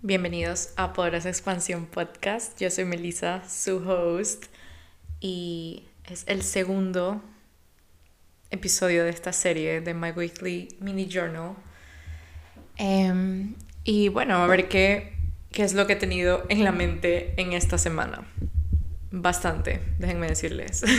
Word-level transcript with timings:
Bienvenidos 0.00 0.74
a 0.76 0.92
Poderosa 0.92 1.28
Expansión 1.28 1.86
Podcast. 1.86 2.56
Yo 2.60 2.70
soy 2.70 2.84
Melissa, 2.84 3.42
su 3.48 3.78
host, 3.78 4.44
y 5.18 5.88
es 6.04 6.22
el 6.28 6.44
segundo 6.44 7.20
episodio 8.52 9.02
de 9.02 9.10
esta 9.10 9.32
serie 9.32 9.80
de 9.80 9.94
My 9.94 10.12
Weekly 10.12 10.68
Mini 10.78 11.08
Journal. 11.08 11.56
Em, 12.76 13.56
y 13.82 14.08
bueno, 14.08 14.36
a 14.36 14.46
ver 14.46 14.68
qué, 14.68 15.14
qué 15.50 15.64
es 15.64 15.74
lo 15.74 15.88
que 15.88 15.94
he 15.94 15.96
tenido 15.96 16.46
en 16.48 16.62
la 16.62 16.70
mente 16.70 17.34
en 17.36 17.52
esta 17.52 17.76
semana. 17.76 18.24
Bastante, 19.10 19.82
déjenme 19.98 20.28
decirles. 20.28 20.84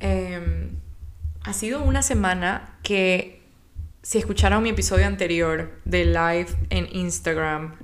Em, 0.00 0.76
ha 1.42 1.52
sido 1.54 1.82
una 1.82 2.02
semana 2.02 2.78
que 2.82 3.39
si 4.02 4.18
escucharon 4.18 4.62
mi 4.62 4.70
episodio 4.70 5.06
anterior 5.06 5.78
de 5.84 6.06
live 6.06 6.48
en 6.70 6.88
Instagram, 6.90 7.76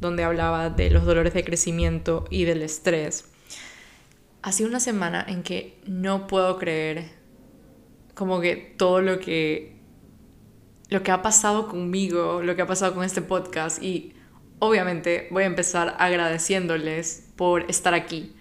donde 0.00 0.22
hablaba 0.22 0.70
de 0.70 0.90
los 0.90 1.04
dolores 1.04 1.34
de 1.34 1.44
crecimiento 1.44 2.24
y 2.30 2.44
del 2.44 2.62
estrés, 2.62 3.24
ha 4.42 4.52
sido 4.52 4.68
una 4.68 4.80
semana 4.80 5.24
en 5.26 5.42
que 5.42 5.80
no 5.86 6.28
puedo 6.28 6.56
creer 6.56 7.10
como 8.14 8.40
que 8.40 8.56
todo 8.56 9.00
lo 9.00 9.18
que 9.18 9.78
lo 10.88 11.02
que 11.02 11.10
ha 11.12 11.22
pasado 11.22 11.68
conmigo, 11.68 12.42
lo 12.42 12.56
que 12.56 12.62
ha 12.62 12.66
pasado 12.66 12.94
con 12.94 13.04
este 13.04 13.22
podcast 13.22 13.82
y 13.82 14.14
obviamente 14.58 15.28
voy 15.30 15.44
a 15.44 15.46
empezar 15.46 15.96
agradeciéndoles 15.98 17.28
por 17.36 17.62
estar 17.70 17.94
aquí. 17.94 18.34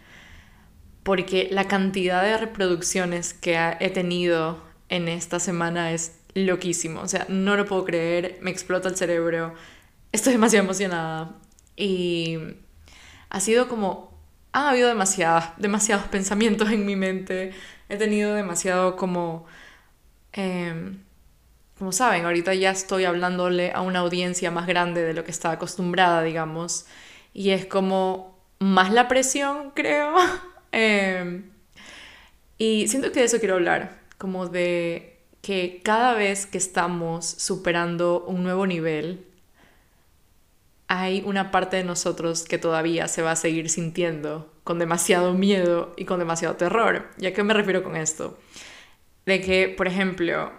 Porque 1.04 1.48
la 1.52 1.68
cantidad 1.68 2.24
de 2.24 2.38
reproducciones 2.38 3.34
que 3.34 3.58
he 3.80 3.90
tenido 3.90 4.64
en 4.90 5.08
esta 5.08 5.40
semana 5.40 5.92
es 5.92 6.19
loquísimo. 6.34 7.02
O 7.02 7.08
sea, 7.08 7.26
no 7.30 7.56
lo 7.56 7.66
puedo 7.66 7.86
creer, 7.86 8.38
me 8.42 8.52
explota 8.52 8.90
el 8.90 8.96
cerebro, 8.96 9.54
estoy 10.12 10.34
demasiado 10.34 10.66
emocionada. 10.66 11.36
Y 11.76 12.38
ha 13.30 13.40
sido 13.40 13.68
como, 13.68 14.14
ha 14.52 14.70
habido 14.70 14.90
demasiadas, 14.90 15.52
demasiados 15.58 16.08
pensamientos 16.08 16.72
en 16.72 16.86
mi 16.86 16.96
mente, 16.96 17.54
he 17.90 17.98
tenido 17.98 18.34
demasiado 18.34 18.96
como, 18.96 19.46
em, 20.34 21.00
como 21.78 21.92
saben, 21.92 22.26
ahorita 22.26 22.54
ya 22.54 22.72
estoy 22.72 23.06
hablándole 23.06 23.72
a 23.74 23.82
una 23.82 24.00
audiencia 24.00 24.52
más 24.52 24.68
grande 24.68 25.02
de 25.04 25.14
lo 25.14 25.24
que 25.24 25.32
estaba 25.32 25.56
acostumbrada, 25.56 26.24
digamos, 26.24 26.86
y 27.34 27.52
es 27.52 27.66
como 27.66 28.38
más 28.60 28.92
la 28.94 29.08
presión, 29.08 29.72
creo. 29.76 30.14
Em, 30.72 31.50
y 32.58 32.88
siento 32.88 33.12
que 33.12 33.22
de 33.22 33.26
eso 33.28 33.40
quiero 33.40 33.56
hablar, 33.56 34.00
como 34.18 34.48
de 34.48 35.19
que 35.42 35.82
cada 35.84 36.14
vez 36.14 36.46
que 36.46 36.58
estamos 36.58 37.26
superando 37.26 38.24
un 38.26 38.44
nuevo 38.44 38.68
nivel, 38.68 39.26
hay 40.88 41.22
una 41.26 41.52
parte 41.52 41.78
de 41.78 41.84
nosotros 41.84 42.44
que 42.44 42.58
todavía 42.58 43.08
se 43.08 43.22
va 43.22 43.32
a 43.32 43.36
seguir 43.36 43.70
sintiendo 43.70 44.52
con 44.64 44.80
demasiado 44.80 45.34
miedo 45.34 45.94
y 45.98 46.06
con 46.06 46.20
demasiado 46.20 46.56
terror. 46.56 47.10
¿Y 47.20 47.28
a 47.28 47.34
qué 47.34 47.44
me 47.44 47.54
refiero 47.54 47.84
con 47.84 47.96
esto? 47.96 48.38
De 49.26 49.40
que, 49.40 49.70
por 49.70 49.88
ejemplo, 49.88 50.52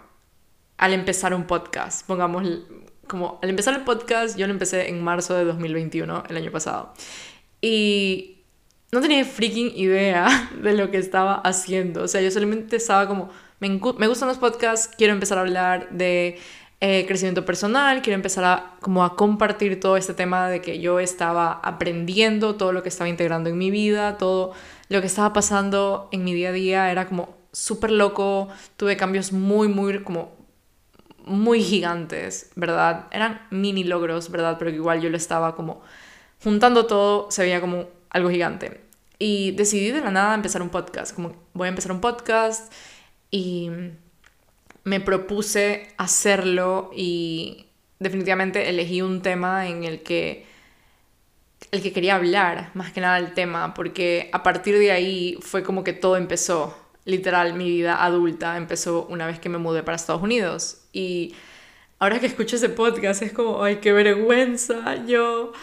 al 0.77 0.93
empezar 0.93 1.33
un 1.33 1.45
podcast, 1.45 2.07
pongamos 2.07 2.47
como 3.07 3.39
al 3.43 3.49
empezar 3.49 3.73
el 3.73 3.81
podcast, 3.81 4.37
yo 4.37 4.47
lo 4.47 4.53
empecé 4.53 4.87
en 4.87 5.03
marzo 5.03 5.35
de 5.35 5.43
2021, 5.43 6.23
el 6.29 6.37
año 6.37 6.51
pasado. 6.51 6.93
Y 7.61 8.40
no 8.91 9.01
tenía 9.01 9.23
freaking 9.25 9.71
idea 9.75 10.49
de 10.61 10.73
lo 10.73 10.91
que 10.91 10.97
estaba 10.97 11.35
haciendo. 11.35 12.03
O 12.03 12.07
sea, 12.07 12.21
yo 12.21 12.31
solamente 12.31 12.75
estaba 12.75 13.07
como 13.07 13.29
me, 13.61 14.07
gustan 14.07 14.27
los 14.27 14.39
podcasts, 14.39 14.93
quiero 14.97 15.13
empezar 15.13 15.37
a 15.37 15.41
hablar 15.41 15.91
de 15.91 16.39
eh, 16.79 17.05
crecimiento 17.07 17.45
personal, 17.45 18.01
quiero 18.01 18.15
empezar 18.15 18.43
a, 18.43 18.75
como 18.81 19.03
a 19.03 19.15
compartir 19.15 19.79
todo 19.79 19.97
este 19.97 20.15
tema 20.15 20.49
de 20.49 20.61
que 20.61 20.79
yo 20.79 20.99
estaba 20.99 21.53
aprendiendo, 21.63 22.55
todo 22.55 22.73
lo 22.73 22.81
que 22.81 22.89
estaba 22.89 23.07
integrando 23.07 23.51
en 23.51 23.59
mi 23.59 23.69
vida, 23.69 24.17
todo 24.17 24.53
lo 24.89 24.99
que 24.99 25.05
estaba 25.05 25.31
pasando 25.31 26.09
en 26.11 26.23
mi 26.23 26.33
día 26.33 26.49
a 26.49 26.53
día 26.53 26.91
era 26.91 27.07
como 27.07 27.37
súper 27.51 27.91
loco, 27.91 28.49
tuve 28.77 28.97
cambios 28.97 29.31
muy, 29.31 29.67
muy, 29.67 30.01
como 30.03 30.31
muy 31.23 31.61
gigantes, 31.61 32.49
¿verdad? 32.55 33.05
Eran 33.11 33.45
mini 33.51 33.83
logros, 33.83 34.31
¿verdad? 34.31 34.55
Pero 34.57 34.71
igual 34.71 35.01
yo 35.01 35.09
lo 35.11 35.17
estaba 35.17 35.55
como 35.55 35.81
juntando 36.43 36.87
todo, 36.87 37.29
se 37.29 37.43
veía 37.43 37.61
como 37.61 37.85
algo 38.11 38.29
gigante. 38.29 38.81
Y 39.19 39.51
decidí 39.51 39.91
de 39.91 40.01
la 40.01 40.11
nada 40.11 40.35
empezar 40.35 40.61
un 40.61 40.69
podcast, 40.69 41.13
como 41.15 41.35
voy 41.53 41.65
a 41.65 41.69
empezar 41.69 41.91
un 41.91 42.01
podcast 42.01 42.71
y 43.29 43.69
me 44.83 44.99
propuse 44.99 45.93
hacerlo 45.97 46.91
y 46.95 47.67
definitivamente 47.99 48.69
elegí 48.69 49.01
un 49.01 49.21
tema 49.21 49.67
en 49.67 49.83
el 49.83 50.01
que 50.01 50.45
el 51.71 51.81
que 51.81 51.93
quería 51.93 52.15
hablar, 52.15 52.71
más 52.73 52.91
que 52.91 53.01
nada 53.01 53.17
el 53.19 53.33
tema, 53.33 53.73
porque 53.73 54.29
a 54.33 54.43
partir 54.43 54.77
de 54.77 54.91
ahí 54.91 55.37
fue 55.41 55.63
como 55.63 55.83
que 55.83 55.93
todo 55.93 56.17
empezó. 56.17 56.75
Literal, 57.05 57.53
mi 57.53 57.69
vida 57.69 58.03
adulta 58.03 58.57
empezó 58.57 59.05
una 59.05 59.27
vez 59.27 59.39
que 59.39 59.49
me 59.49 59.57
mudé 59.57 59.83
para 59.83 59.95
Estados 59.95 60.21
Unidos. 60.21 60.81
Y 60.91 61.35
ahora 61.99 62.19
que 62.19 62.25
escucho 62.25 62.55
ese 62.55 62.69
podcast 62.69 63.21
es 63.21 63.31
como, 63.31 63.63
ay, 63.63 63.77
qué 63.77 63.93
vergüenza. 63.93 65.05
Yo 65.05 65.53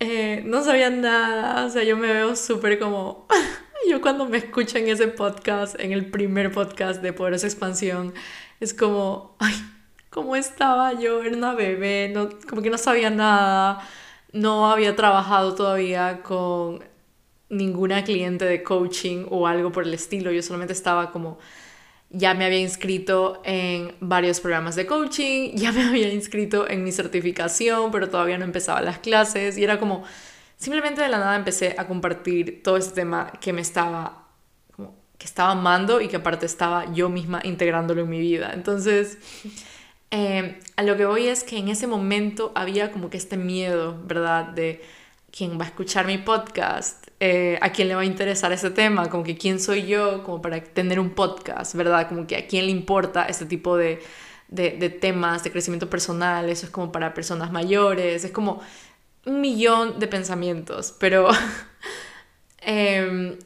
eh, 0.00 0.42
no 0.44 0.62
sabía 0.62 0.90
nada, 0.90 1.64
o 1.64 1.70
sea, 1.70 1.82
yo 1.82 1.96
me 1.96 2.12
veo 2.12 2.36
súper 2.36 2.78
como 2.78 3.26
yo 3.88 4.00
cuando 4.00 4.26
me 4.26 4.38
escucho 4.38 4.78
en 4.78 4.88
ese 4.88 5.08
podcast, 5.08 5.78
en 5.78 5.92
el 5.92 6.10
primer 6.10 6.52
podcast 6.52 7.02
de 7.02 7.12
Poderosa 7.12 7.46
Expansión, 7.46 8.12
es 8.60 8.74
como, 8.74 9.36
ay, 9.38 9.54
¿cómo 10.10 10.36
estaba 10.36 10.92
yo? 10.94 11.22
Era 11.22 11.36
una 11.36 11.54
bebé, 11.54 12.10
no, 12.14 12.28
como 12.48 12.62
que 12.62 12.70
no 12.70 12.78
sabía 12.78 13.10
nada, 13.10 13.86
no 14.32 14.70
había 14.70 14.96
trabajado 14.96 15.54
todavía 15.54 16.22
con 16.22 16.84
ninguna 17.48 18.04
cliente 18.04 18.44
de 18.44 18.62
coaching 18.62 19.26
o 19.30 19.46
algo 19.46 19.72
por 19.72 19.84
el 19.84 19.94
estilo, 19.94 20.32
yo 20.32 20.42
solamente 20.42 20.72
estaba 20.72 21.12
como, 21.12 21.38
ya 22.10 22.34
me 22.34 22.44
había 22.44 22.60
inscrito 22.60 23.42
en 23.44 23.94
varios 24.00 24.40
programas 24.40 24.76
de 24.76 24.86
coaching, 24.86 25.52
ya 25.54 25.72
me 25.72 25.82
había 25.82 26.12
inscrito 26.12 26.68
en 26.68 26.84
mi 26.84 26.92
certificación, 26.92 27.90
pero 27.90 28.08
todavía 28.08 28.38
no 28.38 28.44
empezaba 28.44 28.80
las 28.80 28.98
clases 28.98 29.58
y 29.58 29.64
era 29.64 29.78
como 29.78 30.04
simplemente 30.56 31.02
de 31.02 31.08
la 31.08 31.18
nada 31.18 31.36
empecé 31.36 31.74
a 31.78 31.86
compartir 31.86 32.62
todo 32.62 32.76
este 32.76 32.94
tema 32.94 33.32
que 33.40 33.52
me 33.52 33.60
estaba, 33.60 34.28
como, 34.74 34.94
que 35.18 35.26
estaba 35.26 35.52
amando 35.52 36.00
y 36.00 36.08
que 36.08 36.16
aparte 36.16 36.46
estaba 36.46 36.92
yo 36.92 37.08
misma 37.08 37.40
integrándolo 37.44 38.02
en 38.02 38.08
mi 38.08 38.20
vida. 38.20 38.52
Entonces, 38.54 39.18
eh, 40.10 40.60
a 40.76 40.82
lo 40.82 40.96
que 40.96 41.04
voy 41.04 41.26
es 41.26 41.44
que 41.44 41.58
en 41.58 41.68
ese 41.68 41.86
momento 41.86 42.52
había 42.54 42.92
como 42.92 43.10
que 43.10 43.16
este 43.16 43.36
miedo, 43.36 44.00
¿verdad? 44.06 44.44
De 44.46 44.82
quién 45.36 45.58
va 45.60 45.64
a 45.64 45.68
escuchar 45.68 46.06
mi 46.06 46.16
podcast, 46.18 47.08
eh, 47.20 47.58
a 47.60 47.70
quién 47.70 47.88
le 47.88 47.94
va 47.94 48.00
a 48.00 48.04
interesar 48.06 48.52
ese 48.52 48.70
tema, 48.70 49.10
como 49.10 49.22
que 49.22 49.36
quién 49.36 49.60
soy 49.60 49.86
yo 49.86 50.24
como 50.24 50.40
para 50.40 50.62
tener 50.62 50.98
un 50.98 51.10
podcast, 51.10 51.74
¿verdad? 51.74 52.08
Como 52.08 52.26
que 52.26 52.36
a 52.36 52.46
quién 52.46 52.64
le 52.64 52.70
importa 52.70 53.26
este 53.26 53.44
tipo 53.44 53.76
de, 53.76 54.02
de, 54.48 54.88
temas 54.88 55.44
de 55.44 55.52
crecimiento 55.52 55.90
personal, 55.90 56.48
eso 56.48 56.64
es 56.66 56.72
como 56.72 56.90
para 56.90 57.12
personas 57.12 57.52
mayores, 57.52 58.24
es 58.24 58.30
como 58.30 58.62
un 59.26 59.40
millón 59.40 59.98
de 59.98 60.06
pensamientos, 60.08 60.94
pero... 60.98 61.28
Em, 62.68 63.38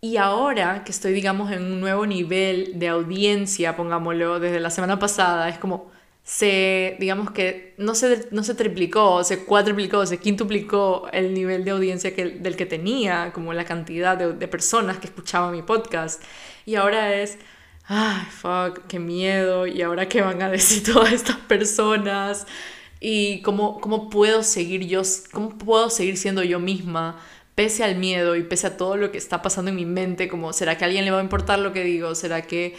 y 0.00 0.16
ahora 0.16 0.82
que 0.82 0.92
estoy, 0.92 1.12
digamos, 1.12 1.52
en 1.52 1.62
un 1.62 1.80
nuevo 1.80 2.06
nivel 2.06 2.78
de 2.78 2.88
audiencia, 2.88 3.76
pongámoslo, 3.76 4.40
desde 4.40 4.60
la 4.60 4.70
semana 4.70 4.98
pasada, 4.98 5.50
es 5.50 5.58
como 5.58 5.92
se, 6.24 6.96
digamos 7.00 7.32
que 7.32 7.74
no 7.78 7.94
se, 7.94 8.28
no 8.30 8.44
se 8.44 8.54
triplicó, 8.54 9.24
se 9.24 9.44
cuadruplicó, 9.44 10.06
se 10.06 10.18
quintuplicó 10.18 11.08
el 11.12 11.34
nivel 11.34 11.64
de 11.64 11.72
audiencia 11.72 12.14
que, 12.14 12.26
del 12.26 12.56
que 12.56 12.66
tenía, 12.66 13.32
como 13.32 13.52
la 13.52 13.64
cantidad 13.64 14.16
de, 14.16 14.32
de 14.32 14.48
personas 14.48 14.98
que 14.98 15.06
escuchaban 15.08 15.52
mi 15.52 15.62
podcast. 15.62 16.22
Y 16.64 16.76
ahora 16.76 17.14
es, 17.14 17.38
ay, 17.86 18.24
fuck, 18.30 18.86
qué 18.86 18.98
miedo, 18.98 19.66
y 19.66 19.82
ahora 19.82 20.08
qué 20.08 20.22
van 20.22 20.42
a 20.42 20.50
decir 20.50 20.82
todas 20.92 21.12
estas 21.12 21.36
personas 21.36 22.46
y 23.00 23.42
cómo, 23.42 23.80
cómo 23.80 24.08
puedo 24.10 24.42
seguir 24.44 24.86
yo, 24.86 25.02
cómo 25.32 25.58
puedo 25.58 25.90
seguir 25.90 26.16
siendo 26.16 26.42
yo 26.44 26.60
misma 26.60 27.20
pese 27.54 27.84
al 27.84 27.96
miedo 27.96 28.36
y 28.36 28.44
pese 28.44 28.68
a 28.68 28.76
todo 28.76 28.96
lo 28.96 29.12
que 29.12 29.18
está 29.18 29.42
pasando 29.42 29.70
en 29.70 29.76
mi 29.76 29.84
mente, 29.84 30.28
como, 30.28 30.52
¿será 30.52 30.78
que 30.78 30.84
a 30.84 30.86
alguien 30.86 31.04
le 31.04 31.10
va 31.10 31.18
a 31.18 31.22
importar 31.22 31.58
lo 31.58 31.72
que 31.72 31.84
digo? 31.84 32.14
¿Será 32.14 32.42
que... 32.42 32.76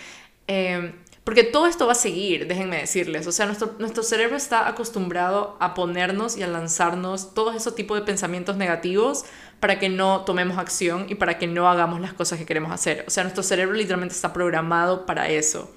Em, 0.47 0.93
porque 1.23 1.43
todo 1.43 1.67
esto 1.67 1.85
va 1.85 1.93
a 1.93 1.95
seguir, 1.95 2.47
déjenme 2.47 2.77
decirles. 2.77 3.27
O 3.27 3.31
sea, 3.31 3.45
nuestro, 3.45 3.75
nuestro 3.79 4.03
cerebro 4.03 4.35
está 4.35 4.67
acostumbrado 4.67 5.55
a 5.59 5.73
ponernos 5.73 6.37
y 6.37 6.43
a 6.43 6.47
lanzarnos 6.47 7.33
todos 7.33 7.55
esos 7.55 7.75
tipos 7.75 7.97
de 7.97 8.05
pensamientos 8.05 8.57
negativos 8.57 9.23
para 9.61 9.79
que 9.79 9.87
no 9.87 10.25
tomemos 10.25 10.57
acción 10.57 11.05
y 11.07 11.15
para 11.15 11.37
que 11.37 11.47
no 11.47 11.69
hagamos 11.69 12.01
las 12.01 12.13
cosas 12.13 12.39
que 12.39 12.45
queremos 12.45 12.73
hacer. 12.73 13.05
O 13.07 13.09
sea, 13.09 13.23
nuestro 13.23 13.43
cerebro 13.43 13.73
literalmente 13.73 14.13
está 14.13 14.33
programado 14.33 15.05
para 15.05 15.29
eso. 15.29 15.73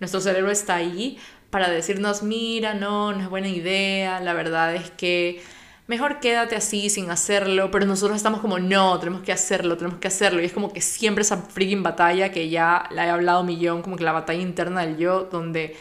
Nuestro 0.00 0.20
cerebro 0.20 0.50
está 0.50 0.74
ahí 0.74 1.18
para 1.50 1.70
decirnos, 1.70 2.22
mira, 2.22 2.74
no, 2.74 3.12
no 3.12 3.20
es 3.20 3.28
buena 3.28 3.48
idea, 3.48 4.18
la 4.20 4.32
verdad 4.32 4.74
es 4.74 4.90
que 4.90 5.42
mejor 5.90 6.20
quédate 6.20 6.54
así 6.54 6.88
sin 6.88 7.10
hacerlo, 7.10 7.72
pero 7.72 7.84
nosotros 7.84 8.16
estamos 8.16 8.40
como, 8.40 8.60
no, 8.60 8.96
tenemos 9.00 9.22
que 9.22 9.32
hacerlo, 9.32 9.76
tenemos 9.76 9.98
que 9.98 10.06
hacerlo, 10.06 10.40
y 10.40 10.44
es 10.44 10.52
como 10.52 10.72
que 10.72 10.80
siempre 10.80 11.22
esa 11.22 11.38
freaking 11.38 11.82
batalla 11.82 12.30
que 12.30 12.48
ya 12.48 12.86
la 12.92 13.06
he 13.06 13.10
hablado 13.10 13.42
millón, 13.42 13.82
como 13.82 13.96
que 13.96 14.04
la 14.04 14.12
batalla 14.12 14.40
interna 14.40 14.82
del 14.82 14.98
yo, 14.98 15.24
donde 15.24 15.76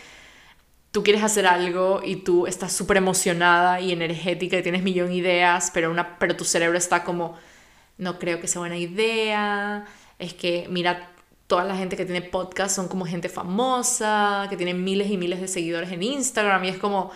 tú 0.89 1.03
quieres 1.03 1.21
hacer 1.21 1.45
algo 1.45 2.01
y 2.03 2.15
tú 2.15 2.47
estás 2.47 2.73
súper 2.73 2.97
emocionada 2.97 3.81
y 3.81 3.91
energética 3.91 4.57
y 4.57 4.63
tienes 4.63 4.81
millón 4.81 5.09
de 5.09 5.13
ideas, 5.13 5.69
pero, 5.75 5.91
una, 5.91 6.17
pero 6.17 6.35
tu 6.35 6.43
cerebro 6.43 6.79
está 6.79 7.03
como, 7.03 7.37
no 7.99 8.17
creo 8.17 8.41
que 8.41 8.47
sea 8.47 8.61
buena 8.61 8.77
idea, 8.77 9.85
es 10.17 10.33
que 10.33 10.65
mira, 10.71 11.11
toda 11.45 11.63
la 11.65 11.77
gente 11.77 11.95
que 11.95 12.05
tiene 12.05 12.23
podcast 12.23 12.75
son 12.75 12.87
como 12.87 13.05
gente 13.05 13.29
famosa, 13.29 14.47
que 14.49 14.57
tiene 14.57 14.73
miles 14.73 15.11
y 15.11 15.17
miles 15.17 15.39
de 15.39 15.47
seguidores 15.47 15.91
en 15.91 16.01
Instagram 16.01 16.63
y 16.65 16.69
es 16.69 16.79
como 16.79 17.11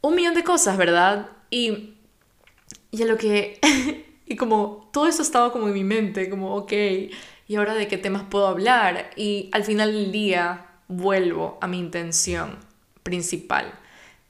un 0.00 0.14
millón 0.14 0.32
de 0.32 0.42
cosas, 0.42 0.78
¿verdad? 0.78 1.28
Y, 1.50 1.97
y 2.90 3.02
a 3.02 3.06
lo 3.06 3.16
que... 3.16 3.58
y 4.26 4.36
como 4.36 4.88
todo 4.92 5.06
eso 5.06 5.22
estaba 5.22 5.52
como 5.52 5.68
en 5.68 5.74
mi 5.74 5.84
mente, 5.84 6.28
como, 6.28 6.54
ok, 6.54 6.72
¿y 7.46 7.56
ahora 7.56 7.74
de 7.74 7.88
qué 7.88 7.98
temas 7.98 8.24
puedo 8.28 8.46
hablar? 8.46 9.10
Y 9.16 9.48
al 9.52 9.64
final 9.64 9.92
del 9.92 10.12
día 10.12 10.66
vuelvo 10.88 11.58
a 11.60 11.66
mi 11.66 11.78
intención 11.78 12.58
principal 13.02 13.72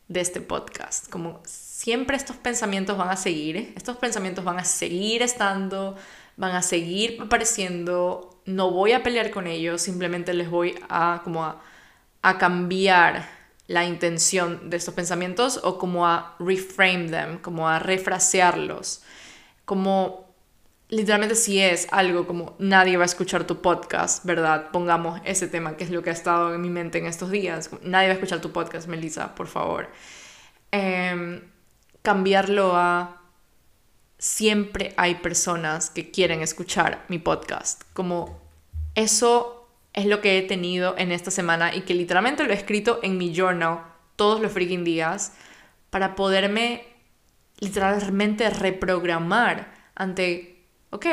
de 0.08 0.20
este 0.20 0.40
podcast. 0.40 1.08
Como 1.10 1.40
siempre 1.44 2.16
estos 2.16 2.36
pensamientos 2.36 2.96
van 2.96 3.10
a 3.10 3.16
seguir, 3.16 3.72
estos 3.76 3.96
pensamientos 3.96 4.44
van 4.44 4.58
a 4.58 4.64
seguir 4.64 5.22
estando, 5.22 5.96
van 6.36 6.54
a 6.54 6.62
seguir 6.62 7.20
apareciendo, 7.20 8.40
no 8.44 8.70
voy 8.70 8.92
a 8.92 9.02
pelear 9.02 9.30
con 9.30 9.46
ellos, 9.46 9.82
simplemente 9.82 10.32
les 10.34 10.50
voy 10.50 10.74
a 10.88 11.20
como 11.24 11.44
a, 11.44 11.60
a 12.22 12.38
cambiar 12.38 13.37
la 13.68 13.84
intención 13.84 14.70
de 14.70 14.78
estos 14.78 14.94
pensamientos 14.94 15.60
o 15.62 15.78
como 15.78 16.06
a 16.06 16.34
reframe 16.40 17.10
them, 17.10 17.38
como 17.38 17.68
a 17.68 17.78
refrasearlos, 17.78 19.02
como 19.64 20.34
literalmente 20.88 21.34
si 21.34 21.60
es 21.60 21.86
algo 21.90 22.26
como 22.26 22.56
nadie 22.58 22.96
va 22.96 23.02
a 23.02 23.06
escuchar 23.06 23.46
tu 23.46 23.60
podcast, 23.60 24.24
¿verdad? 24.24 24.70
Pongamos 24.72 25.20
ese 25.24 25.48
tema, 25.48 25.76
que 25.76 25.84
es 25.84 25.90
lo 25.90 26.02
que 26.02 26.08
ha 26.08 26.14
estado 26.14 26.54
en 26.54 26.62
mi 26.62 26.70
mente 26.70 26.96
en 26.96 27.06
estos 27.06 27.30
días. 27.30 27.68
Nadie 27.82 28.08
va 28.08 28.12
a 28.12 28.14
escuchar 28.14 28.40
tu 28.40 28.52
podcast, 28.52 28.88
Melissa, 28.88 29.34
por 29.34 29.48
favor. 29.48 29.90
Em, 30.70 31.42
cambiarlo 32.00 32.74
a 32.74 33.20
siempre 34.18 34.94
hay 34.96 35.16
personas 35.16 35.90
que 35.90 36.10
quieren 36.10 36.40
escuchar 36.40 37.04
mi 37.08 37.18
podcast. 37.18 37.82
Como 37.92 38.40
eso 38.94 39.57
es 39.98 40.06
lo 40.06 40.20
que 40.20 40.38
he 40.38 40.42
tenido 40.42 40.94
en 40.96 41.12
esta 41.12 41.30
semana 41.30 41.74
y 41.74 41.82
que 41.82 41.94
literalmente 41.94 42.44
lo 42.44 42.50
he 42.50 42.56
escrito 42.56 43.00
en 43.02 43.18
mi 43.18 43.34
journal 43.34 43.80
todos 44.16 44.40
los 44.40 44.52
freaking 44.52 44.84
días 44.84 45.32
para 45.90 46.14
poderme 46.14 46.84
literalmente 47.58 48.48
reprogramar 48.50 49.74
ante 49.94 50.64
ok, 50.90 51.06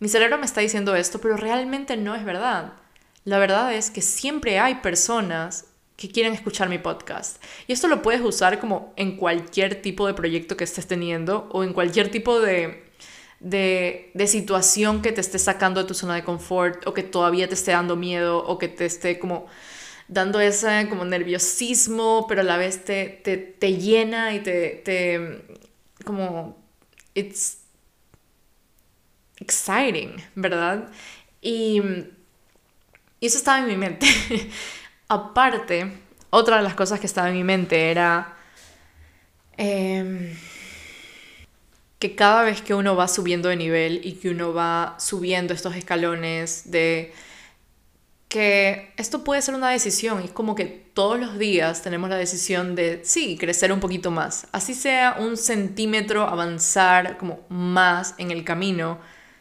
mi 0.00 0.08
cerebro 0.08 0.38
me 0.38 0.46
está 0.46 0.60
diciendo 0.60 0.94
esto, 0.94 1.20
pero 1.20 1.36
realmente 1.36 1.96
no 1.96 2.14
es 2.14 2.24
verdad. 2.24 2.74
La 3.24 3.38
verdad 3.38 3.72
es 3.74 3.90
que 3.90 4.00
siempre 4.00 4.58
hay 4.58 4.76
personas 4.76 5.66
que 5.96 6.08
quieren 6.08 6.32
escuchar 6.32 6.68
mi 6.68 6.78
podcast. 6.78 7.42
Y 7.66 7.72
esto 7.72 7.88
lo 7.88 8.02
puedes 8.02 8.20
usar 8.20 8.60
como 8.60 8.92
en 8.96 9.16
cualquier 9.16 9.82
tipo 9.82 10.06
de 10.06 10.14
proyecto 10.14 10.56
que 10.56 10.64
estés 10.64 10.86
teniendo 10.86 11.48
o 11.50 11.64
en 11.64 11.72
cualquier 11.72 12.10
tipo 12.10 12.40
de, 12.40 12.87
de, 13.40 14.10
de, 14.14 14.26
situación 14.26 15.02
que 15.02 15.12
te 15.12 15.20
esté 15.20 15.38
sacando 15.38 15.80
de 15.80 15.86
tu 15.86 15.94
zona 15.94 16.14
de 16.16 16.24
confort 16.24 16.86
o 16.86 16.94
que 16.94 17.02
todavía 17.02 17.48
te 17.48 17.54
esté 17.54 17.70
dando 17.72 17.96
miedo 17.96 18.38
o 18.44 18.58
que 18.58 18.68
te 18.68 18.84
esté 18.84 19.18
como 19.18 19.46
dando 20.08 20.40
ese 20.40 20.88
como 20.88 21.04
nerviosismo, 21.04 22.26
pero 22.28 22.40
a 22.40 22.44
la 22.44 22.56
vez 22.56 22.84
te, 22.84 23.20
te, 23.22 23.36
te 23.36 23.76
llena 23.76 24.34
y 24.34 24.40
te, 24.40 24.82
te 24.84 25.44
como 26.04 26.56
it's 27.14 27.58
exciting, 29.40 30.16
¿verdad? 30.34 30.90
Y, 31.40 31.82
eso 33.20 33.36
estaba 33.38 33.58
en 33.58 33.66
mi 33.66 33.76
mente. 33.76 34.06
Aparte, 35.08 35.92
otra 36.30 36.58
de 36.58 36.62
las 36.62 36.74
cosas 36.74 37.00
que 37.00 37.06
estaba 37.06 37.28
en 37.28 37.34
mi 37.34 37.44
mente 37.44 37.90
era 37.90 38.36
em, 39.56 40.36
que 41.98 42.14
cada 42.14 42.44
vez 42.44 42.62
que 42.62 42.74
uno 42.74 42.96
va 42.96 43.08
subiendo 43.08 43.48
de 43.48 43.56
nivel 43.56 44.00
y 44.04 44.12
que 44.14 44.30
uno 44.30 44.54
va 44.54 44.96
subiendo 44.98 45.54
estos 45.54 45.74
escalones 45.74 46.70
de 46.70 47.12
que 48.28 48.92
esto 48.98 49.24
puede 49.24 49.40
ser 49.42 49.54
una 49.54 49.70
decisión, 49.70 50.22
es 50.22 50.30
como 50.30 50.54
que 50.54 50.66
todos 50.66 51.18
los 51.18 51.38
días 51.38 51.82
tenemos 51.82 52.10
la 52.10 52.16
decisión 52.16 52.74
de, 52.74 53.00
sí, 53.02 53.38
crecer 53.38 53.72
un 53.72 53.80
poquito 53.80 54.10
más, 54.10 54.46
así 54.52 54.74
sea 54.74 55.16
un 55.18 55.36
centímetro 55.36 56.24
avanzar 56.24 57.16
como 57.16 57.40
más 57.48 58.14
en 58.18 58.30
el 58.30 58.44
camino, 58.44 58.98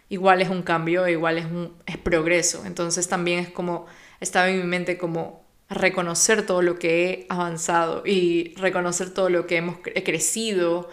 igual 0.09 0.41
es 0.41 0.49
un 0.49 0.63
cambio, 0.63 1.07
igual 1.07 1.37
es, 1.37 1.45
un, 1.45 1.75
es 1.85 1.97
progreso. 1.97 2.63
Entonces 2.65 3.07
también 3.07 3.39
es 3.39 3.49
como, 3.49 3.87
estaba 4.19 4.49
en 4.49 4.59
mi 4.59 4.65
mente 4.65 4.97
como 4.97 5.45
reconocer 5.69 6.45
todo 6.45 6.61
lo 6.61 6.79
que 6.79 7.09
he 7.09 7.25
avanzado 7.29 8.03
y 8.05 8.53
reconocer 8.55 9.13
todo 9.13 9.29
lo 9.29 9.47
que 9.47 9.57
hemos 9.57 9.79
crecido 9.79 10.89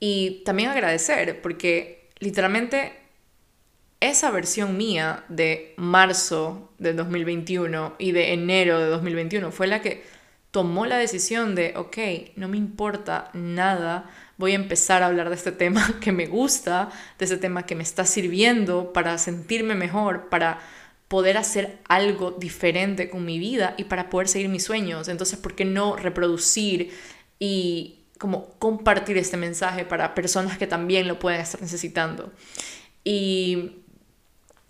y 0.00 0.42
también 0.44 0.70
agradecer, 0.70 1.42
porque 1.42 2.08
literalmente 2.18 2.94
esa 4.00 4.30
versión 4.30 4.78
mía 4.78 5.24
de 5.28 5.74
marzo 5.76 6.72
de 6.78 6.94
2021 6.94 7.96
y 7.98 8.12
de 8.12 8.32
enero 8.32 8.80
de 8.80 8.86
2021 8.86 9.52
fue 9.52 9.66
la 9.66 9.82
que 9.82 10.02
tomó 10.50 10.86
la 10.86 10.96
decisión 10.96 11.54
de, 11.54 11.74
ok, 11.76 11.98
no 12.36 12.48
me 12.48 12.56
importa 12.56 13.30
nada, 13.34 14.10
voy 14.38 14.52
a 14.52 14.56
empezar 14.56 15.02
a 15.02 15.06
hablar 15.06 15.28
de 15.28 15.36
este 15.36 15.52
tema 15.52 15.96
que 16.00 16.12
me 16.12 16.26
gusta, 16.26 16.88
de 17.18 17.26
este 17.26 17.36
tema 17.36 17.66
que 17.66 17.74
me 17.74 17.82
está 17.82 18.04
sirviendo 18.06 18.92
para 18.94 19.18
sentirme 19.18 19.74
mejor, 19.74 20.28
para 20.30 20.60
poder 21.08 21.36
hacer 21.36 21.78
algo 21.88 22.30
diferente 22.30 23.10
con 23.10 23.24
mi 23.24 23.38
vida 23.38 23.74
y 23.76 23.84
para 23.84 24.08
poder 24.08 24.28
seguir 24.28 24.48
mis 24.48 24.64
sueños. 24.64 25.08
Entonces, 25.08 25.38
¿por 25.38 25.54
qué 25.54 25.64
no 25.64 25.96
reproducir 25.96 26.92
y 27.38 27.99
como 28.20 28.50
compartir 28.58 29.16
este 29.16 29.38
mensaje 29.38 29.86
para 29.86 30.14
personas 30.14 30.58
que 30.58 30.66
también 30.66 31.08
lo 31.08 31.18
pueden 31.18 31.40
estar 31.40 31.60
necesitando? 31.62 32.30
Y 33.02 33.72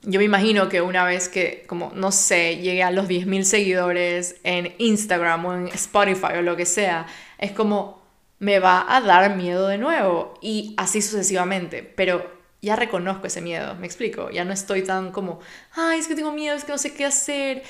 yo 0.02 0.20
me 0.20 0.24
imagino 0.24 0.68
que 0.68 0.80
una 0.80 1.04
vez 1.04 1.28
que, 1.28 1.64
como, 1.66 1.90
no 1.94 2.12
sé, 2.12 2.58
llegue 2.58 2.84
a 2.84 2.92
los 2.92 3.08
10.000 3.08 3.42
seguidores 3.42 4.36
en 4.44 4.72
Instagram 4.78 5.44
o 5.44 5.54
en 5.54 5.66
Spotify 5.68 6.36
o 6.38 6.42
lo 6.42 6.56
que 6.56 6.64
sea, 6.64 7.06
es 7.38 7.50
como, 7.50 8.00
me 8.38 8.60
va 8.60 8.86
a 8.88 9.00
dar 9.00 9.36
miedo 9.36 9.66
de 9.66 9.78
nuevo. 9.78 10.34
Y 10.40 10.74
así 10.78 11.02
sucesivamente, 11.02 11.82
pero 11.82 12.30
ya 12.62 12.76
reconozco 12.76 13.26
ese 13.26 13.40
miedo, 13.40 13.74
me 13.74 13.86
explico, 13.86 14.30
ya 14.30 14.44
no 14.44 14.52
estoy 14.52 14.82
tan 14.82 15.10
como, 15.10 15.40
ay, 15.72 15.98
es 15.98 16.06
que 16.06 16.14
tengo 16.14 16.30
miedo, 16.30 16.56
es 16.56 16.64
que 16.64 16.72
no 16.72 16.78
sé 16.78 16.94
qué 16.94 17.04
hacer 17.04 17.64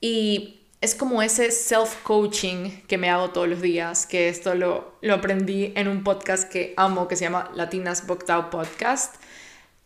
y 0.00 0.63
es 0.84 0.94
como 0.94 1.22
ese 1.22 1.50
self-coaching 1.50 2.82
que 2.86 2.98
me 2.98 3.08
hago 3.08 3.30
todos 3.30 3.48
los 3.48 3.62
días, 3.62 4.04
que 4.04 4.28
esto 4.28 4.54
lo, 4.54 4.98
lo 5.00 5.14
aprendí 5.14 5.72
en 5.76 5.88
un 5.88 6.04
podcast 6.04 6.46
que 6.46 6.74
amo, 6.76 7.08
que 7.08 7.16
se 7.16 7.24
llama 7.24 7.50
Latinas 7.54 8.06
Booked 8.06 8.28
Out 8.28 8.50
Podcast. 8.50 9.14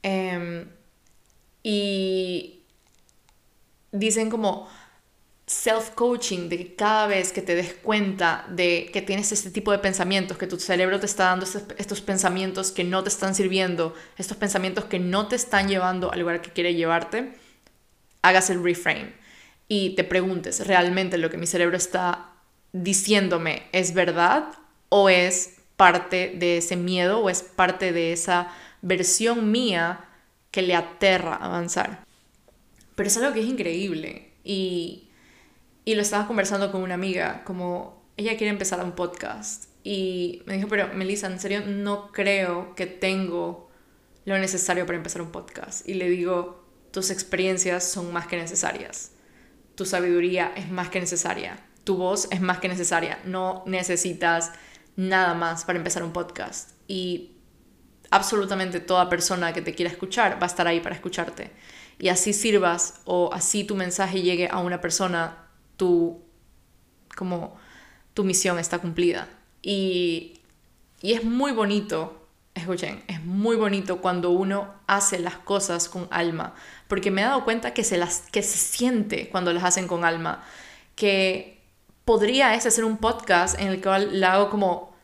Em, 0.02 0.68
y 1.62 2.64
dicen 3.92 4.28
como, 4.28 4.68
self-coaching, 5.46 6.48
de 6.48 6.58
que 6.58 6.74
cada 6.74 7.06
vez 7.06 7.32
que 7.32 7.42
te 7.42 7.54
des 7.54 7.74
cuenta 7.74 8.44
de 8.48 8.90
que 8.92 9.00
tienes 9.00 9.30
este 9.30 9.52
tipo 9.52 9.70
de 9.70 9.78
pensamientos, 9.78 10.36
que 10.36 10.48
tu 10.48 10.58
cerebro 10.58 10.98
te 10.98 11.06
está 11.06 11.26
dando 11.26 11.46
estos, 11.46 12.00
pensamientos 12.00 12.72
que 12.72 12.82
no 12.82 13.04
te 13.04 13.08
están 13.08 13.36
sirviendo, 13.36 13.94
estos 14.16 14.36
pensamientos 14.36 14.86
que 14.86 14.98
no 14.98 15.28
te 15.28 15.36
están 15.36 15.68
llevando 15.68 16.10
al 16.10 16.18
lugar 16.18 16.42
que 16.42 16.50
quiere 16.50 16.74
llevarte, 16.74 17.34
hagas 18.22 18.50
el 18.50 18.64
reframe 18.64 19.27
y 19.68 19.90
te 19.90 20.04
preguntes, 20.04 20.66
¿realmente 20.66 21.18
lo 21.18 21.30
que 21.30 21.36
mi 21.36 21.46
cerebro 21.46 21.76
está 21.76 22.32
diciéndome 22.72 23.62
es 23.72 23.94
verdad 23.94 24.48
o 24.88 25.08
es 25.08 25.56
parte 25.76 26.34
de 26.36 26.58
ese 26.58 26.76
miedo 26.76 27.20
o 27.20 27.30
es 27.30 27.42
parte 27.42 27.92
de 27.92 28.12
esa 28.12 28.50
versión 28.82 29.52
mía 29.52 30.04
que 30.50 30.62
le 30.62 30.74
aterra 30.74 31.34
avanzar? 31.34 32.04
Pero 32.94 33.06
es 33.06 33.16
algo 33.16 33.32
que 33.32 33.40
es 33.40 33.46
increíble 33.46 34.32
y 34.42 35.08
y 35.88 35.94
lo 35.94 36.02
estaba 36.02 36.26
conversando 36.26 36.70
con 36.70 36.82
una 36.82 36.92
amiga, 36.92 37.42
como 37.44 38.04
ella 38.18 38.36
quiere 38.36 38.50
empezar 38.50 38.84
un 38.84 38.92
podcast. 38.92 39.70
Y 39.84 40.42
me 40.44 40.52
dijo, 40.52 40.68
pero 40.68 40.92
Melissa, 40.92 41.28
en 41.28 41.40
serio, 41.40 41.62
no 41.66 42.12
creo 42.12 42.74
que 42.74 42.84
tengo 42.84 43.70
lo 44.26 44.36
necesario 44.36 44.84
para 44.84 44.98
empezar 44.98 45.22
un 45.22 45.30
podcast. 45.30 45.88
Y 45.88 45.94
le 45.94 46.10
digo, 46.10 46.62
tus 46.90 47.10
experiencias 47.10 47.84
son 47.84 48.12
más 48.12 48.26
que 48.26 48.36
necesarias. 48.36 49.12
Tu 49.78 49.86
sabiduría 49.86 50.52
es 50.56 50.72
más 50.72 50.88
que 50.88 50.98
necesaria. 50.98 51.56
Tu 51.84 51.96
voz 51.96 52.26
es 52.32 52.40
más 52.40 52.58
que 52.58 52.68
necesaria. 52.68 53.20
No 53.24 53.62
necesitas 53.64 54.50
nada 54.96 55.34
más 55.34 55.64
para 55.64 55.78
empezar 55.78 56.02
un 56.02 56.12
podcast. 56.12 56.72
Y 56.88 57.36
absolutamente 58.10 58.80
toda 58.80 59.08
persona 59.08 59.52
que 59.52 59.62
te 59.62 59.76
quiera 59.76 59.88
escuchar 59.88 60.42
va 60.42 60.46
a 60.46 60.50
estar 60.50 60.66
ahí 60.66 60.80
para 60.80 60.96
escucharte. 60.96 61.52
Y 61.96 62.08
así 62.08 62.32
sirvas 62.32 63.02
o 63.04 63.30
así 63.32 63.62
tu 63.62 63.76
mensaje 63.76 64.20
llegue 64.20 64.48
a 64.50 64.58
una 64.58 64.80
persona 64.80 65.46
tu, 65.76 66.24
como, 67.16 67.56
tu 68.14 68.24
misión 68.24 68.58
está 68.58 68.80
cumplida. 68.80 69.28
Y, 69.62 70.40
y 71.02 71.12
es 71.12 71.22
muy 71.22 71.52
bonito, 71.52 72.17
escuchen, 72.60 73.02
es 73.06 73.22
muy 73.24 73.56
bonito 73.56 74.00
cuando 74.00 74.30
uno 74.30 74.74
hace 74.86 75.18
las 75.18 75.36
cosas 75.36 75.88
con 75.88 76.08
alma, 76.10 76.54
porque 76.88 77.10
me 77.10 77.22
he 77.22 77.24
dado 77.24 77.44
cuenta 77.44 77.74
que 77.74 77.84
se, 77.84 77.98
las, 77.98 78.22
que 78.30 78.42
se 78.42 78.58
siente 78.58 79.28
cuando 79.28 79.52
las 79.52 79.64
hacen 79.64 79.86
con 79.88 80.04
alma, 80.04 80.44
que 80.94 81.60
podría 82.04 82.54
ese 82.54 82.70
ser 82.70 82.84
un 82.84 82.98
podcast 82.98 83.60
en 83.60 83.68
el 83.68 83.82
cual 83.82 84.18
le 84.18 84.26
hago 84.26 84.50
como, 84.50 84.94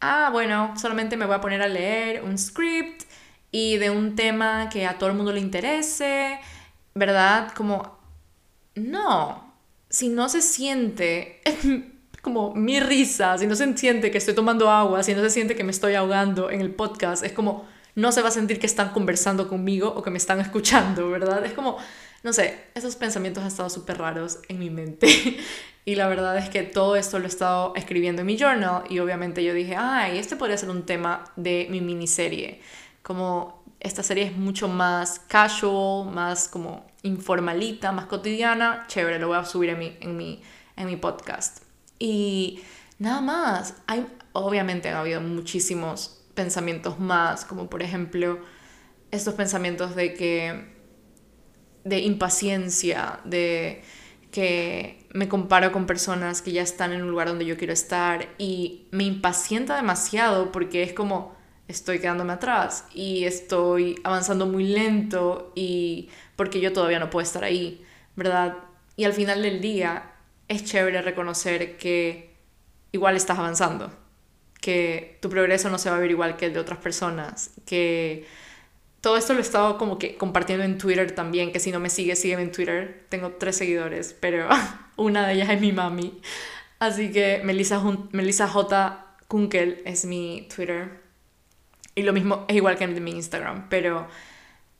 ah, 0.00 0.30
bueno, 0.32 0.74
solamente 0.78 1.16
me 1.16 1.26
voy 1.26 1.34
a 1.34 1.40
poner 1.40 1.62
a 1.62 1.68
leer 1.68 2.22
un 2.22 2.38
script 2.38 3.02
y 3.50 3.76
de 3.78 3.90
un 3.90 4.16
tema 4.16 4.68
que 4.68 4.86
a 4.86 4.98
todo 4.98 5.10
el 5.10 5.16
mundo 5.16 5.32
le 5.32 5.40
interese, 5.40 6.38
¿verdad? 6.94 7.52
Como, 7.54 7.98
no, 8.74 9.52
si 9.88 10.08
no 10.08 10.28
se 10.28 10.42
siente 10.42 11.40
como 12.26 12.52
mi 12.56 12.80
risa, 12.80 13.38
si 13.38 13.46
no 13.46 13.54
se 13.54 13.72
siente 13.76 14.10
que 14.10 14.18
estoy 14.18 14.34
tomando 14.34 14.68
agua, 14.68 15.04
si 15.04 15.14
no 15.14 15.20
se 15.20 15.30
siente 15.30 15.54
que 15.54 15.62
me 15.62 15.70
estoy 15.70 15.94
ahogando 15.94 16.50
en 16.50 16.60
el 16.60 16.74
podcast, 16.74 17.24
es 17.24 17.30
como, 17.30 17.64
no 17.94 18.10
se 18.10 18.20
va 18.20 18.30
a 18.30 18.32
sentir 18.32 18.58
que 18.58 18.66
están 18.66 18.88
conversando 18.88 19.46
conmigo 19.46 19.94
o 19.94 20.02
que 20.02 20.10
me 20.10 20.18
están 20.18 20.40
escuchando, 20.40 21.08
¿verdad? 21.08 21.44
Es 21.44 21.52
como, 21.52 21.78
no 22.24 22.32
sé, 22.32 22.64
esos 22.74 22.96
pensamientos 22.96 23.42
han 23.42 23.46
estado 23.46 23.70
súper 23.70 23.98
raros 23.98 24.40
en 24.48 24.58
mi 24.58 24.70
mente. 24.70 25.06
y 25.84 25.94
la 25.94 26.08
verdad 26.08 26.36
es 26.36 26.50
que 26.50 26.64
todo 26.64 26.96
esto 26.96 27.20
lo 27.20 27.26
he 27.26 27.28
estado 27.28 27.72
escribiendo 27.76 28.22
en 28.22 28.26
mi 28.26 28.36
journal 28.36 28.82
y 28.90 28.98
obviamente 28.98 29.44
yo 29.44 29.54
dije, 29.54 29.76
ay, 29.78 30.18
este 30.18 30.34
podría 30.34 30.58
ser 30.58 30.70
un 30.70 30.82
tema 30.82 31.22
de 31.36 31.68
mi 31.70 31.80
miniserie. 31.80 32.60
Como 33.04 33.62
esta 33.78 34.02
serie 34.02 34.24
es 34.24 34.36
mucho 34.36 34.66
más 34.66 35.20
casual, 35.28 36.12
más 36.12 36.48
como 36.48 36.84
informalita, 37.04 37.92
más 37.92 38.06
cotidiana, 38.06 38.84
chévere, 38.88 39.20
lo 39.20 39.28
voy 39.28 39.36
a 39.36 39.44
subir 39.44 39.70
en 39.70 39.78
mi, 39.78 39.96
en 40.00 40.16
mi, 40.16 40.42
en 40.76 40.86
mi 40.86 40.96
podcast. 40.96 41.65
Y 41.98 42.60
nada 42.98 43.20
más, 43.20 43.74
hay, 43.86 44.06
obviamente 44.32 44.90
ha 44.90 45.00
habido 45.00 45.20
muchísimos 45.20 46.22
pensamientos 46.34 46.98
más, 46.98 47.44
como 47.44 47.68
por 47.68 47.82
ejemplo 47.82 48.38
estos 49.10 49.34
pensamientos 49.34 49.94
de 49.96 50.14
que 50.14 50.76
de 51.84 52.00
impaciencia, 52.00 53.20
de 53.24 53.82
que 54.32 55.06
me 55.12 55.28
comparo 55.28 55.72
con 55.72 55.86
personas 55.86 56.42
que 56.42 56.52
ya 56.52 56.62
están 56.62 56.92
en 56.92 57.02
un 57.02 57.10
lugar 57.10 57.28
donde 57.28 57.46
yo 57.46 57.56
quiero 57.56 57.72
estar 57.72 58.28
y 58.38 58.86
me 58.90 59.04
impacienta 59.04 59.76
demasiado 59.76 60.52
porque 60.52 60.82
es 60.82 60.92
como 60.92 61.34
estoy 61.68 62.00
quedándome 62.00 62.32
atrás 62.32 62.84
y 62.92 63.24
estoy 63.24 63.96
avanzando 64.04 64.46
muy 64.46 64.64
lento 64.64 65.52
y 65.54 66.10
porque 66.34 66.60
yo 66.60 66.72
todavía 66.72 66.98
no 66.98 67.08
puedo 67.08 67.22
estar 67.22 67.44
ahí, 67.44 67.84
¿verdad? 68.16 68.58
Y 68.96 69.04
al 69.04 69.12
final 69.12 69.42
del 69.42 69.60
día 69.60 70.15
es 70.48 70.64
chévere 70.64 71.02
reconocer 71.02 71.76
que 71.76 72.34
igual 72.92 73.16
estás 73.16 73.38
avanzando, 73.38 73.92
que 74.60 75.18
tu 75.20 75.28
progreso 75.28 75.70
no 75.70 75.78
se 75.78 75.90
va 75.90 75.96
a 75.96 76.00
ver 76.00 76.10
igual 76.10 76.36
que 76.36 76.46
el 76.46 76.52
de 76.52 76.60
otras 76.60 76.78
personas, 76.78 77.50
que 77.66 78.26
todo 79.00 79.16
esto 79.16 79.34
lo 79.34 79.38
he 79.38 79.42
estado 79.42 79.78
como 79.78 79.98
que 79.98 80.16
compartiendo 80.16 80.64
en 80.64 80.78
Twitter 80.78 81.12
también, 81.12 81.52
que 81.52 81.60
si 81.60 81.70
no 81.70 81.78
me 81.78 81.90
sigue, 81.90 82.16
sígueme 82.16 82.42
en 82.42 82.50
Twitter. 82.50 83.06
Tengo 83.08 83.30
tres 83.32 83.56
seguidores, 83.56 84.16
pero 84.18 84.48
una 84.96 85.26
de 85.28 85.34
ellas 85.34 85.50
es 85.50 85.60
mi 85.60 85.70
mami. 85.70 86.20
Así 86.80 87.12
que 87.12 87.40
Melissa, 87.44 87.80
Melissa 88.10 88.48
J. 88.48 89.06
Kunkel 89.28 89.80
es 89.84 90.04
mi 90.06 90.48
Twitter. 90.54 91.00
Y 91.94 92.02
lo 92.02 92.12
mismo 92.12 92.44
es 92.48 92.56
igual 92.56 92.76
que 92.76 92.84
en 92.84 93.04
mi 93.04 93.12
Instagram, 93.12 93.68
pero 93.68 94.08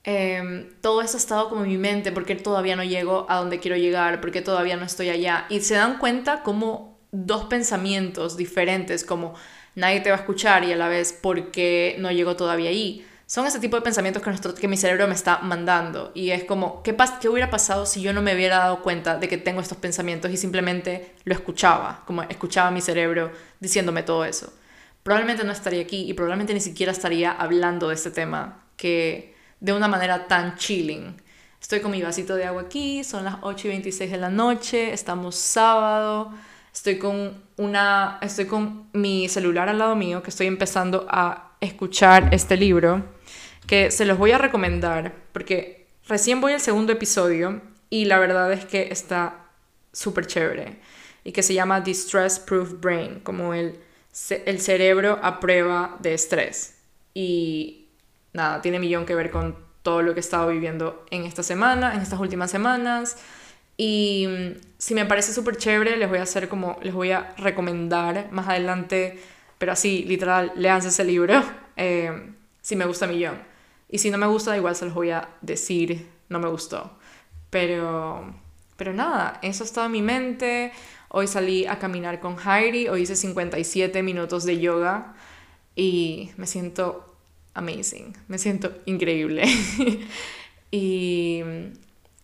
em, 0.06 0.70
todo 0.80 1.02
eso 1.02 1.18
ha 1.18 1.20
estado 1.20 1.50
como 1.50 1.64
en 1.64 1.68
mi 1.68 1.76
mente, 1.76 2.12
porque 2.12 2.34
todavía 2.34 2.76
no 2.76 2.84
llego 2.84 3.26
a 3.28 3.36
donde 3.36 3.60
quiero 3.60 3.76
llegar, 3.76 4.22
porque 4.22 4.40
todavía 4.40 4.78
no 4.78 4.86
estoy 4.86 5.10
allá. 5.10 5.44
Y 5.50 5.60
se 5.60 5.74
dan 5.74 5.98
cuenta 5.98 6.42
como 6.42 6.98
dos 7.12 7.44
pensamientos 7.44 8.38
diferentes, 8.38 9.04
como 9.04 9.34
nadie 9.74 10.00
te 10.00 10.10
va 10.10 10.16
a 10.16 10.20
escuchar 10.20 10.64
y 10.64 10.72
a 10.72 10.76
la 10.76 10.88
vez 10.88 11.12
porque 11.20 11.96
no 11.98 12.10
llego 12.10 12.36
todavía 12.36 12.70
ahí 12.70 13.06
son 13.26 13.44
ese 13.44 13.58
tipo 13.58 13.76
de 13.76 13.82
pensamientos 13.82 14.22
que, 14.22 14.30
nuestro, 14.30 14.54
que 14.54 14.68
mi 14.68 14.76
cerebro 14.76 15.08
me 15.08 15.14
está 15.14 15.38
mandando. 15.38 16.12
Y 16.14 16.30
es 16.30 16.44
como, 16.44 16.82
¿qué, 16.84 16.96
¿qué 17.20 17.28
hubiera 17.28 17.50
pasado 17.50 17.84
si 17.84 18.00
yo 18.00 18.12
no 18.12 18.22
me 18.22 18.34
hubiera 18.34 18.58
dado 18.58 18.82
cuenta 18.82 19.18
de 19.18 19.28
que 19.28 19.36
tengo 19.36 19.60
estos 19.60 19.78
pensamientos 19.78 20.30
y 20.30 20.36
simplemente 20.36 21.14
lo 21.24 21.34
escuchaba? 21.34 22.04
Como 22.06 22.22
escuchaba 22.22 22.70
mi 22.70 22.80
cerebro 22.80 23.32
diciéndome 23.58 24.04
todo 24.04 24.24
eso. 24.24 24.52
Probablemente 25.02 25.44
no 25.44 25.52
estaría 25.52 25.82
aquí 25.82 26.08
y 26.08 26.14
probablemente 26.14 26.54
ni 26.54 26.60
siquiera 26.60 26.92
estaría 26.92 27.32
hablando 27.32 27.88
de 27.88 27.94
este 27.96 28.12
tema 28.12 28.64
que 28.76 29.35
de 29.60 29.72
una 29.72 29.88
manera 29.88 30.26
tan 30.26 30.56
chilling. 30.56 31.16
Estoy 31.60 31.80
con 31.80 31.90
mi 31.90 32.02
vasito 32.02 32.36
de 32.36 32.44
agua 32.44 32.62
aquí, 32.62 33.02
son 33.02 33.24
las 33.24 33.36
8 33.40 33.68
y 33.68 33.70
26 33.70 34.10
de 34.10 34.16
la 34.18 34.30
noche, 34.30 34.92
estamos 34.92 35.36
sábado, 35.36 36.32
estoy 36.72 36.98
con, 36.98 37.42
una, 37.56 38.18
estoy 38.22 38.46
con 38.46 38.88
mi 38.92 39.28
celular 39.28 39.68
al 39.68 39.78
lado 39.78 39.96
mío 39.96 40.22
que 40.22 40.30
estoy 40.30 40.46
empezando 40.46 41.06
a 41.08 41.56
escuchar 41.60 42.28
este 42.32 42.56
libro 42.56 43.04
que 43.66 43.90
se 43.90 44.04
los 44.04 44.18
voy 44.18 44.30
a 44.30 44.38
recomendar 44.38 45.14
porque 45.32 45.88
recién 46.06 46.40
voy 46.40 46.52
al 46.52 46.60
segundo 46.60 46.92
episodio 46.92 47.62
y 47.90 48.04
la 48.04 48.18
verdad 48.18 48.52
es 48.52 48.64
que 48.64 48.88
está 48.92 49.46
súper 49.92 50.26
chévere 50.26 50.78
y 51.24 51.32
que 51.32 51.42
se 51.42 51.54
llama 51.54 51.80
Distress 51.80 52.38
Proof 52.38 52.74
Brain, 52.80 53.20
como 53.20 53.52
el, 53.52 53.80
el 54.44 54.60
cerebro 54.60 55.18
a 55.22 55.40
prueba 55.40 55.96
de 55.98 56.14
estrés. 56.14 56.76
Y 57.14 57.85
nada, 58.36 58.60
tiene 58.60 58.78
millón 58.78 59.06
que 59.06 59.14
ver 59.14 59.30
con 59.30 59.56
todo 59.82 60.02
lo 60.02 60.14
que 60.14 60.20
he 60.20 60.20
estado 60.20 60.48
viviendo 60.48 61.04
en 61.10 61.24
esta 61.24 61.42
semana, 61.42 61.94
en 61.94 62.00
estas 62.00 62.20
últimas 62.20 62.50
semanas. 62.50 63.16
Y 63.76 64.26
mm, 64.28 64.60
si 64.78 64.94
me 64.94 65.06
parece 65.06 65.32
súper 65.32 65.56
chévere, 65.56 65.96
les 65.96 66.08
voy 66.08 66.18
a 66.18 66.22
hacer 66.22 66.48
como, 66.48 66.78
les 66.82 66.94
voy 66.94 67.12
a 67.12 67.34
recomendar 67.38 68.28
más 68.30 68.48
adelante, 68.48 69.18
pero 69.58 69.72
así, 69.72 70.04
literal, 70.04 70.52
leanse 70.54 70.88
ese 70.88 71.04
libro, 71.04 71.42
eh, 71.76 72.32
si 72.60 72.76
me 72.76 72.84
gusta 72.84 73.06
millón. 73.06 73.38
Y 73.88 73.98
si 73.98 74.10
no 74.10 74.18
me 74.18 74.26
gusta, 74.26 74.56
igual 74.56 74.76
se 74.76 74.84
los 74.84 74.94
voy 74.94 75.10
a 75.10 75.28
decir, 75.40 76.08
no 76.28 76.40
me 76.40 76.48
gustó. 76.48 76.98
Pero, 77.50 78.34
pero 78.76 78.92
nada, 78.92 79.38
eso 79.42 79.64
estaba 79.64 79.86
en 79.86 79.92
mi 79.92 80.02
mente. 80.02 80.72
Hoy 81.08 81.26
salí 81.28 81.66
a 81.66 81.78
caminar 81.78 82.20
con 82.20 82.36
Heidi, 82.38 82.88
hoy 82.88 83.02
hice 83.02 83.16
57 83.16 84.02
minutos 84.02 84.44
de 84.44 84.58
yoga 84.58 85.14
y 85.76 86.32
me 86.36 86.46
siento 86.46 87.15
amazing, 87.56 88.16
me 88.28 88.38
siento 88.38 88.72
increíble. 88.86 89.44
y, 90.70 91.42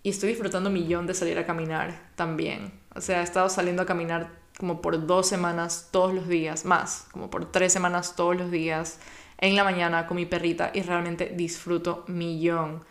y 0.03 0.11
estoy 0.11 0.31
disfrutando 0.31 0.71
millón 0.71 1.07
de 1.07 1.15
salir 1.15 1.39
a 1.39 1.47
caminar 1.47 2.11
también. 2.15 2.73
O 2.95 3.01
sea, 3.01 3.21
he 3.21 3.25
estado 3.25 3.49
saliendo 3.49 3.83
a 3.83 3.87
caminar 3.87 4.31
como 4.59 4.81
por 4.83 5.07
dos 5.07 5.29
semanas 5.29 5.89
todos 5.91 6.15
los 6.15 6.29
días, 6.29 6.65
más, 6.65 7.07
como 7.11 7.31
por 7.31 7.51
tres 7.51 7.73
semanas 7.73 8.15
todos 8.15 8.37
los 8.37 8.51
días 8.51 8.99
en 9.39 9.57
la 9.57 9.65
mañana 9.65 10.07
con 10.07 10.17
mi 10.17 10.27
perrita 10.27 10.71
y 10.73 10.83
realmente 10.83 11.33
disfruto 11.35 12.05
millón 12.07 12.85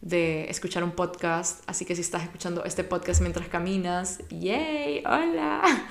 de 0.00 0.50
escuchar 0.50 0.82
un 0.82 0.92
podcast. 0.92 1.62
Así 1.68 1.84
que 1.84 1.94
si 1.94 2.00
estás 2.00 2.22
escuchando 2.22 2.64
este 2.64 2.84
podcast 2.84 3.20
mientras 3.20 3.48
caminas, 3.48 4.20
¡yay! 4.28 5.02
¡Hola! 5.06 5.62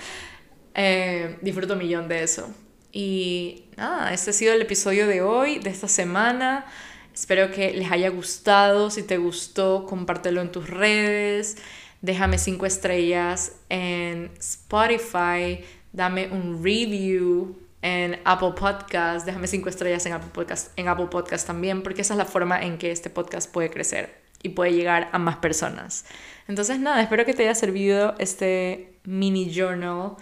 Eh, 0.76 1.38
disfruto 1.44 1.76
millón 1.76 2.08
de 2.08 2.24
eso. 2.24 2.52
Y 2.96 3.66
nada, 3.76 4.14
este 4.14 4.30
ha 4.30 4.34
sido 4.34 4.54
el 4.54 4.62
episodio 4.62 5.08
de 5.08 5.24
hoy, 5.24 5.58
de 5.58 5.72
esta 5.72 5.88
semana. 5.88 6.66
Espero 7.12 7.50
que 7.50 7.74
les 7.74 7.92
haya 7.92 8.10
gustado. 8.10 8.92
Si 8.92 9.02
te 9.02 9.18
gustó, 9.18 9.88
compártelo 9.90 10.42
en 10.42 10.52
tus 10.52 10.70
redes. 10.70 11.58
Déjame 12.02 12.38
cinco 12.38 12.68
estrellas 12.68 13.54
en 13.70 14.30
Spotify. 14.38 15.66
Dame 15.92 16.28
un 16.28 16.64
review 16.64 17.58
en 17.82 18.20
Apple 18.26 18.54
Podcast, 18.56 19.26
déjame 19.26 19.48
cinco 19.48 19.70
estrellas 19.70 20.06
en 20.06 20.14
Apple 20.14 20.30
Podcast, 20.32 20.72
en 20.78 20.88
Apple 20.88 21.08
Podcast 21.08 21.46
también, 21.46 21.84
porque 21.84 22.02
esa 22.02 22.14
es 22.14 22.18
la 22.18 22.26
forma 22.26 22.62
en 22.62 22.78
que 22.78 22.92
este 22.92 23.10
podcast 23.10 23.52
puede 23.52 23.70
crecer 23.70 24.22
y 24.42 24.50
puede 24.50 24.74
llegar 24.74 25.10
a 25.12 25.20
más 25.20 25.38
personas. 25.38 26.06
Entonces, 26.48 26.80
nada, 26.80 27.02
espero 27.02 27.26
que 27.26 27.34
te 27.34 27.44
haya 27.44 27.56
servido 27.56 28.16
este 28.20 28.94
mini 29.04 29.52
journal 29.52 30.16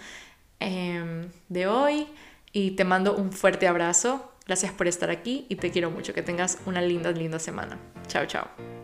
em, 0.60 1.30
de 1.50 1.68
hoy 1.68 2.08
y 2.54 2.72
te 2.72 2.84
mando 2.84 3.16
un 3.16 3.32
fuerte 3.32 3.68
abrazo. 3.68 4.32
Gracias 4.46 4.74
por 4.74 4.88
estar 4.88 5.10
aquí 5.10 5.46
y 5.50 5.56
te 5.56 5.72
quiero 5.72 5.92
mucho. 5.92 6.14
Que 6.14 6.24
tengas 6.24 6.58
una 6.66 6.82
linda, 6.82 7.12
linda 7.12 7.40
semana. 7.40 7.80
Chao, 8.08 8.26
chao. 8.26 8.81